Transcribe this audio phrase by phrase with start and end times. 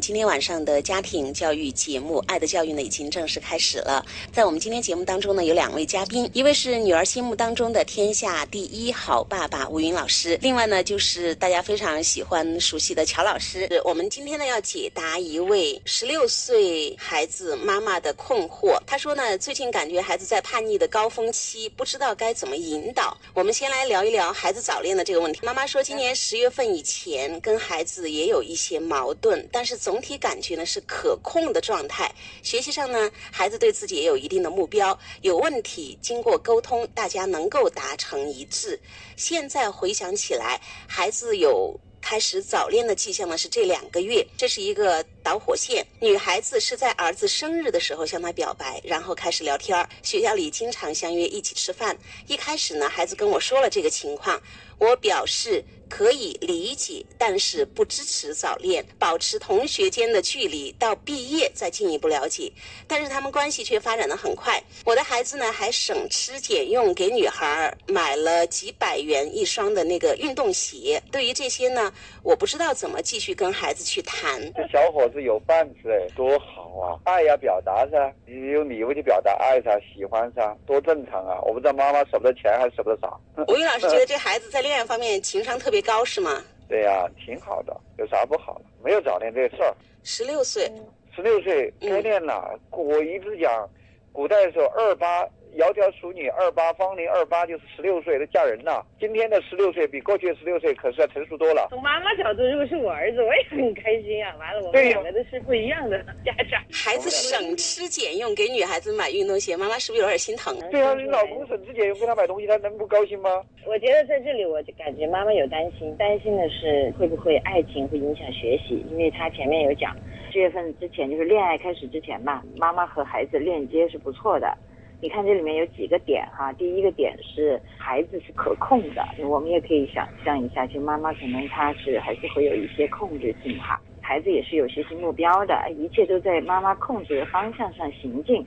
[0.00, 4.04] 今天晚上的家庭教育节目《爱的教育》呢，已经正式开始了。
[4.32, 13.68] 在我们今天节目当中呢，有两位嘉宾，一位是女儿心目当中的天下第一好爸爸吴云老师，另外呢就是大家非常喜欢熟悉的乔老师。
[13.84, 18.80] 我们今天呢要解答一位十六岁孩子妈妈的困惑。
[18.86, 23.14] 她说呢，最近感觉孩子在叛逆的高峰期，不知道该怎么引导。
[23.34, 25.40] 我们先来聊一聊孩子早恋的这个问题。
[25.42, 29.46] 妈妈说，今年十月份以前跟孩子也有一些矛盾。
[29.52, 32.14] 但是总总体感觉呢是可控的状态。
[32.44, 34.96] 学习上呢，孩子对自己也有一定的目标。
[35.20, 38.78] 有问题，经过沟通，大家能够达成一致。
[39.16, 44.24] 现在回想起来，孩子有开始早恋的迹象呢，是这两个月。
[44.36, 45.84] 这是一个导火线。
[45.98, 49.88] 女孩子是在儿子生日的时候向他表白，然后开始聊天儿。
[50.04, 51.98] 学校里经常相约一起吃饭。
[52.28, 54.40] 一开始呢，孩子跟我说了这个情况，
[54.78, 55.64] 我表示。
[55.90, 62.50] 可以理解，但是不支持早恋，保持同学间的距离，到毕业再进一步了解。
[62.86, 64.62] 但是他们关系却发展的很快。
[64.86, 71.02] 我的孩子呢，还省吃俭用给女孩买了几百元一双的那个运动鞋。
[71.10, 74.40] 对于这些呢，我不知道怎么继续跟孩子去谈。
[74.54, 76.94] 这小伙子有饭吃哎，多好啊！
[77.04, 81.40] 爱要表达噻，你用礼物去表达爱噻，喜欢噻，多正常啊！
[81.42, 83.10] 我不知道妈妈舍不得钱还是舍不得啥。
[83.48, 85.79] 吴云老师觉得这孩子在恋爱方面情商特别。
[85.82, 86.42] 高是吗？
[86.68, 88.64] 对呀，挺好的，有啥不好的？
[88.82, 89.74] 没有早恋这事儿。
[90.02, 90.70] 十六岁，
[91.14, 92.58] 十六岁该恋了。
[92.70, 93.68] 我一直讲，
[94.12, 95.28] 古代的时候二八。
[95.56, 98.84] 窈窕淑女，二八芳龄二八就是十六岁都嫁人了。
[98.98, 101.66] 今天的十六岁比过去的十六岁可是要成熟多了。
[101.70, 104.34] 从妈妈角度，如果是我儿子，我也很开心啊。
[104.38, 106.60] 完了，我们两个都是不一样的家长。
[106.72, 110.56] 孩子省吃俭用给女孩子买运动鞋，妈妈是不是有点心疼？
[110.70, 113.42] 对啊，你老公省吃俭用给她买东西，她能不高兴吗？
[113.66, 119.96] 我觉得在这里，我就感觉妈妈有担心，担心的是会不会爱情会影响学习，因为她前面有讲，
[120.32, 124.56] 七月份之前就是恋爱开始之前嘛，妈妈和孩子链接是不错的。
[125.02, 138.46] 你看这里面有几个点哈，第一个点是孩子是可控的，我们也可以想象一下，其实妈妈可能她是还是会有一些控制性哈，孩子也是有学习目标的，一切都在妈妈控制的方向上行进，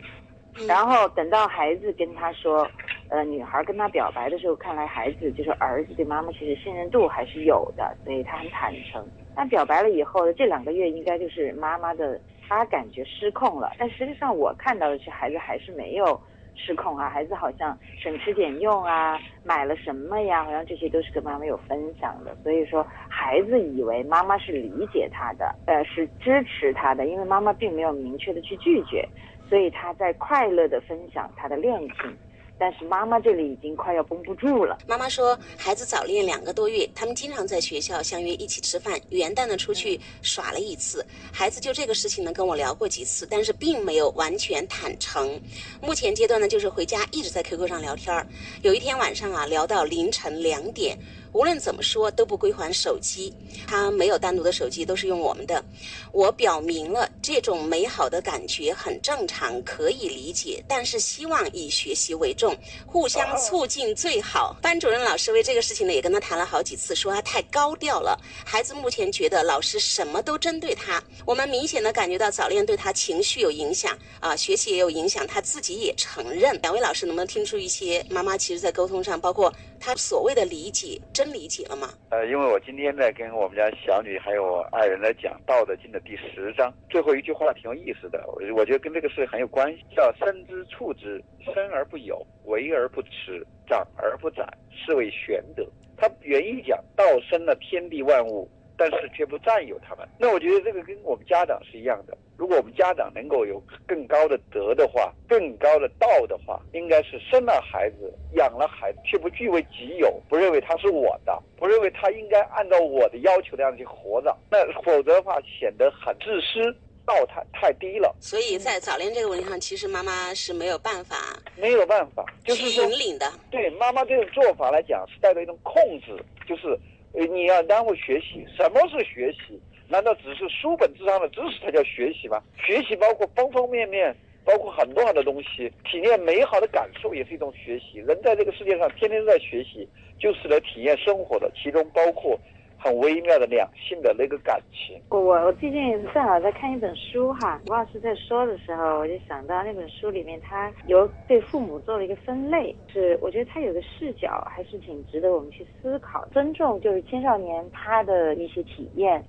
[0.68, 2.70] 然后等到孩子跟他说，
[3.10, 9.04] 呃，女孩跟他表白的时候，看来孩子就是儿子对妈妈其实信任度还是有的，所以他很坦诚。
[9.36, 16.22] 但表白了以后这两个月应该就是妈妈的他感觉失控了，但实际上我看到的是孩子还是没有。
[16.56, 17.10] 失控啊！
[17.10, 20.44] 孩子好像省吃俭用啊，买了什么呀？
[20.44, 22.36] 好像这些都是跟妈妈有分享的。
[22.44, 29.08] 所以说，孩子以为妈妈是理解他的，呃，是支持他的，因为妈妈并没有明确的去拒绝，
[29.50, 32.18] 所以他在快乐的分享他的恋情。
[32.58, 34.78] 但是妈妈这里已经快要绷不住了。
[34.88, 41.06] 妈妈说，孩子早恋两个多月，他们经常在学校相约一起吃饭，元旦呢出去耍了一次。
[41.32, 45.42] 孩子就这个事情呢跟我聊过几次，但是并没有完全坦诚。
[45.82, 48.26] 目前阶段呢，就是回家一直在 QQ 上聊天儿。
[48.62, 50.98] 有一天晚上啊，聊到凌晨两点。
[51.34, 53.34] 无论怎么说都不归还手机，
[53.68, 55.64] 他没有单独的手机，都是用我们的。
[56.12, 62.56] 我表明了这种美好的感觉很正常，可以理解，但是希望以学习为重，
[62.86, 64.56] 互相促进最好。
[64.62, 68.16] 班主任老师为这个事情呢也跟他谈了好几次，说他太高调了。
[68.46, 71.04] 孩子目前觉得老师什么都针对他。
[71.26, 76.60] 我们明显的感觉到早恋对他情绪有影响啊，学习也有影响，他自己也承认。
[76.62, 79.52] 两位老师能不能听出一些妈妈其实在沟通上，包括
[79.86, 80.98] 他所谓的理解？
[81.12, 81.90] 真理解了吗？
[82.10, 91.22] 呃，因为我今天在跟我们家小女还有我爱人来讲《道德经》的第十章，最后一句话挺有意思的，我我觉得跟这个事很有关系，叫“生之畜之，
[91.54, 95.68] 生而不有，为而不耻，长而不宰，是谓玄德”。
[95.98, 98.50] 他原意讲道生了天地万物。
[98.78, 102.18] 但是却不占有他们，那我觉得这个跟我们家长是一样的。
[102.38, 114.36] 如果我们家长能够有更高的德的话，更高的道的话，应该是生了孩子、养了孩子，却不据为己有，不认为他是我的，不认为他应该按照我的要求那样去活着。
[114.50, 118.14] 那否则的话，显得很自私，道太太低了。
[118.20, 121.16] 所以在早恋这个问题上，其实妈妈是没有办法，
[121.56, 123.32] 没有办法，就是引领的。
[123.52, 126.18] 对妈妈这种做法来讲，是带着一种控制，
[126.48, 126.78] 就是。
[127.14, 129.60] 你要耽误学习，什么是学习？
[129.88, 132.42] 难道只是书本之上的知识才叫学习吗？
[132.58, 138.00] 学习包括方方面面，包括很多很多东西，体验美好的感受也是一种学习。
[138.00, 139.88] 人在这个世界上天天都在学习，
[140.18, 142.40] 就是来体验生活的，其中包括。
[142.84, 145.00] 很微妙的两性的那个感情。
[145.10, 156.28] 我我我最近正好在看一本书哈，吴老师在说的时候，我就想到那本书里面他有对父母做了一个分类，是我觉得他有个视角还是挺值得我们去思考。
[156.34, 159.24] 尊重就是青少年他的一些体验，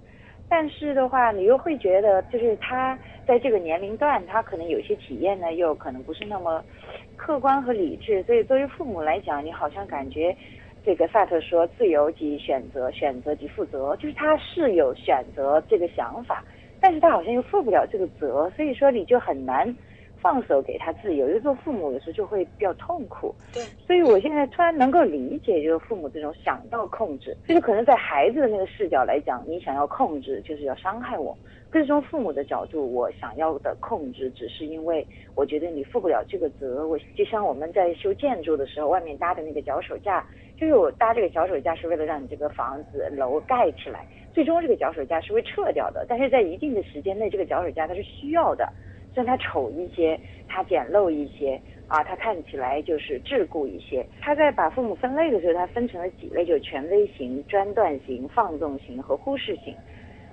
[0.48, 6.62] 但是的话，你又会觉得，就是他在这个年龄段，他可能有些体验呢，又可能不是那么
[7.16, 8.22] 客观和理智。
[8.24, 10.36] 所以作为父母来讲，你好像感觉，
[10.84, 16.44] 这个萨特说自由即选择，选择即负责，就是他是有选择这个想法，
[16.80, 19.74] 但是他好像又负不了这个责，所以说你就很难。
[20.24, 23.34] 放手给他自由，有时候父母有时候就会比较痛苦。
[23.52, 31.36] 对，所以我现在突然能够理解，就是父母这种想到控制，就是可能在孩子的那个视角来讲，你想要控制就是要伤害我；，
[31.68, 36.88] 可是从父母的角度，我想要的控制，只是因为我觉得你负不了这个责。
[36.88, 48.72] 我就像我们在修建筑的时候，外面搭的那个脚手架，就是我搭这个脚手架是为了让你这个房子楼盖起来，最终这个脚手架是会撤掉的，但是在一定的时间内，这个脚手架它是需要的。
[49.12, 50.18] 虽然它丑一些，
[50.48, 54.04] 它简陋一些啊，它看起来就是桎梏一些。
[54.20, 59.72] 他在把父母分类的时候，他分成了几类，就是权威型、专断型、放纵型和忽视型。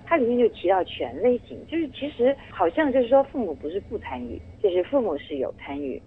[0.03, 6.01] 它里面就提到权威型，就是其实好像就是说父母不是不参与，就是父母是有参与。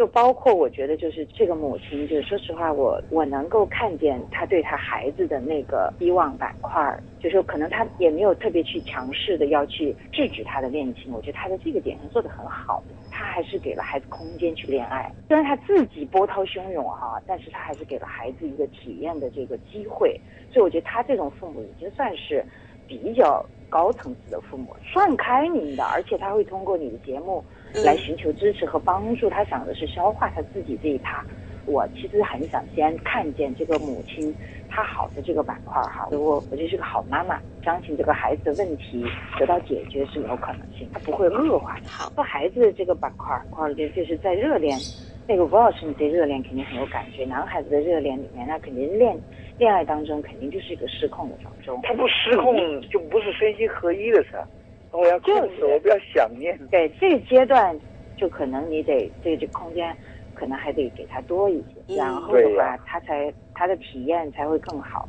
[0.00, 11.12] 就包括我觉得，就是这个母亲，就是说实话，我我能够看见她对她孩子的那个希望板块，就是可能她也没有特别去强势的要去制止他的恋情。
[11.12, 15.12] 我觉得她在这个点上做的很好，她还是给了孩子空间去恋爱。
[15.28, 20.18] 虽然她自己波涛汹涌哈，但是她还是给了孩子一个体验的这个机会。
[20.50, 22.42] 所以我觉得她这种父母已经算是
[22.86, 27.42] 比较高层次的父母，算开明的，而且他会通过你的节目。
[27.84, 31.24] 来寻求支持和帮助，他想的是消化他自己这一趴。
[31.66, 34.34] 我其实很想先看见这个母亲
[34.68, 39.06] 她好的这个板块哈，我我就是个好妈妈，相信这个孩子的问题
[39.38, 41.88] 得到解决是有可能性，他不会恶化的。
[41.88, 44.76] 好，说孩子这个板块块就就是在热恋，
[45.28, 47.24] 那个吴老师你对热恋肯定很有感觉。
[47.24, 49.16] 男孩子的热恋里面，那肯定恋
[49.60, 54.30] 恋爱当中肯定就是一个失控的当中，他不失控就不是身心合一的事。
[54.90, 56.58] 我要控制，我不要想念。
[56.70, 57.78] 对这个阶段，
[58.16, 59.94] 就可能你得这这空间，
[60.34, 65.06] 可能还得给他多一些，然后的话，他才他的体验才会更好。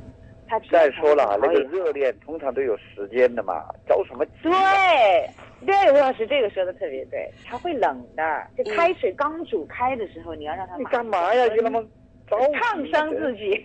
[0.49, 4.49] 他再说了，那个热恋通常都有时间的嘛，着什么急？
[4.49, 8.47] 对，对，吴老师这个说的特别对，他会冷的。
[8.57, 11.47] 就开水刚煮开的时候，你要让他你干嘛呀？
[11.55, 11.81] 就那么
[12.27, 13.63] 烫伤自己。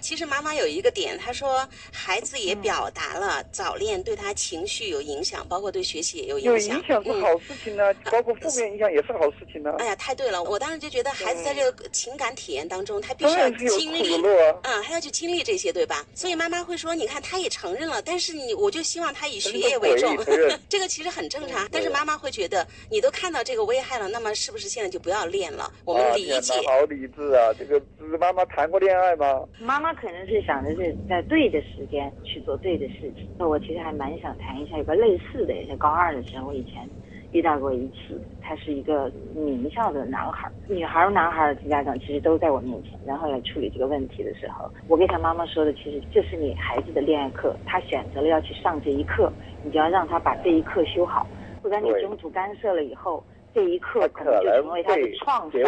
[0.00, 6.76] 其实妈妈有一个点，她说孩子也表达了早恋对他情绪有影响，包括对学习也有影响。
[6.76, 9.74] 有影响是好事情呢，包括负面影响也是好事情呢。
[9.78, 10.42] 哎呀，太对了！
[10.42, 14.14] 我当时就觉得孩子在这个情感体验当中，他必须要经历，
[14.62, 16.04] 嗯，他要去经历这些，对吧？
[16.14, 20.16] 所以妈妈会说：“你看，他也承认了，但是你，我就希望他以学业为重。
[20.68, 21.68] ”这个其实很正常。
[21.70, 25.70] 但是妈妈会觉得，你都看到这个危害了，那么是不是现在就不要练了？
[25.84, 26.54] 我们理解。
[26.66, 27.52] 好理智啊！
[27.58, 27.80] 这个
[28.18, 29.44] 妈妈谈过恋爱吗？
[29.58, 29.89] 妈妈。
[29.90, 33.28] 他可能是想着是在对的时间去做对的事情。
[33.36, 36.88] 那我其实还蛮想谈一下，有个类似的，也是高二的时候，我以前
[37.32, 38.22] 遇到过一次。
[38.40, 42.92] 他是一个名校的男孩，女孩、男孩的家长其实都在我面前。
[43.04, 49.32] 然后来处理这个问题的时候，我给他妈妈说的，其实这是你孩子的恋爱课，他选择了要去上这一课，
[49.64, 51.26] 你就要让他把这一课修好，
[51.62, 55.60] 不然你中途干涉了以后，这一课可能就成为他的创伤。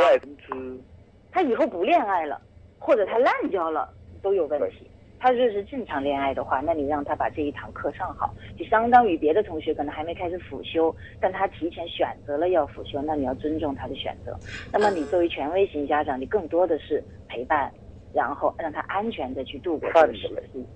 [1.33, 2.41] 他以后不恋爱了，
[2.79, 3.93] 或者他滥交了。
[4.23, 4.87] 都有问题。
[5.19, 14.37] 他若是正常恋爱的话，那你让他把这一堂课上好，就相当于别的同学可能还没开始辅修，但他提前选择了要辅修，那你要尊重他的选择。
[14.73, 17.73] 那么你作为权威型家长，你更多的是陪伴，
[18.13, 20.67] 然后让他安全的去度过这个时期。